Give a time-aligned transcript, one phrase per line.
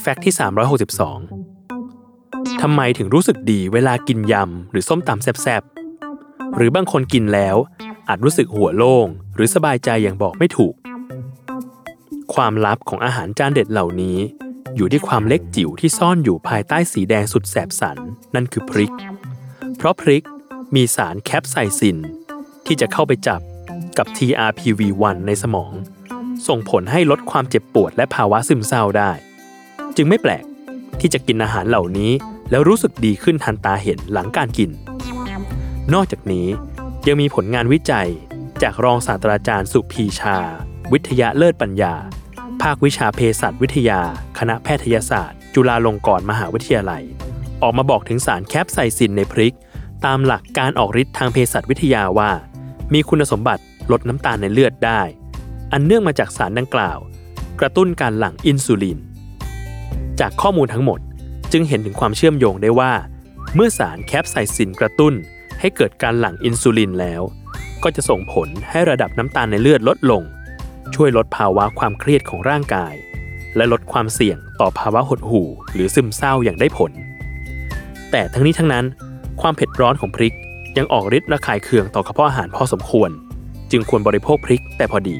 [0.00, 0.34] fact ที่
[1.86, 7.56] 362 ทำไมถึงรู้สึกดีเวลากินยำหรือส้มตำแซ่บๆ หรือบางคนกินแล้ว
[8.08, 10.74] อาจรู้สึกหัวโล่ง หรือสบายใจอย่างบอกไม่ถูก
[12.34, 14.18] ความลับของอาหารจานเด็ดเหล่านี้
[14.76, 17.98] อยู่ที่ความเล็กจิ๋วที่ซ่อนอยู่ภายใต้สีแดงสุดแสบสัน
[18.34, 18.92] นั่นคือพริก
[19.76, 20.24] เพราะพริก
[20.74, 21.98] มีสารแคปไซซิน
[22.66, 23.40] ที่จะเข้าไปจับ
[23.98, 25.72] กับ TRPV1 ในสมอง
[26.48, 29.10] ส่งผลให้ลดความเจ็บปวดและภาวะซึมเศร้าได้
[29.96, 30.44] จึงไม่แปลก
[31.00, 32.12] ที่จะกินอาหารเหล่านี้
[32.50, 34.70] แล้วรู้สึกดีขึ้นทันตาเห็นหลังการกิน
[35.94, 36.46] นอกจากนี้
[37.06, 38.08] ยังมีผลงานวิจัย
[38.62, 40.38] จากรองศาสตราจารย์สุพีชา
[40.92, 41.94] วิทยาเลิศปัญญา
[42.62, 44.00] ภาควิชาเภสัชวิทยา
[44.38, 47.02] คณะแพทยศาสตร์ จุฬาลงกรณ์มหาวิทยาลัย
[47.62, 49.54] ออกมาบอกถึงสารแคปไซซินในพริก
[50.04, 52.30] ตามหลักการออกฤทธิ์ทางเภสัชวิทยาว่า
[52.94, 53.62] มีคุณสมบัติ
[53.92, 55.00] ลดน้ำตาลในเลือดได้
[55.74, 56.98] อันเนื่องมาจากสารดังกล่าว
[57.60, 58.98] กระตุ้นการหลั่งอินซูลิน
[60.20, 61.00] จากข้อมูลทั้งหมด
[61.52, 62.92] จึงเห็นถึงความเชื่อมโยงได้ว่า
[63.54, 65.14] เมื่อสารแคปไซซินกระตุ้น
[65.60, 67.22] ให้เกิดการหลั่งอินซูลินแล้ว
[67.82, 70.22] ก็จะส่งผลให้ระดับน้ำตาลในเลือดลดลง
[70.94, 72.94] ช่วยลดภาวะความเครียดของร่างกาย
[73.56, 76.92] และลดความเสี่ยงต่อภาวะหดหู่ หรือซึมเศร้าอย่างได้ผล
[78.10, 78.84] แต่ทั้งนี้ทั้งนั้น
[79.40, 80.34] ความเผ็ดร้อนของพริก
[80.76, 83.10] ยังออกฤทธิ์ระคายเคืองต่อกระเพาะอาหารพอสมควร
[83.70, 85.18] จึงควรบริโภคพริกแต่พอดี